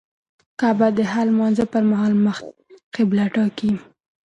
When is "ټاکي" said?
3.35-3.71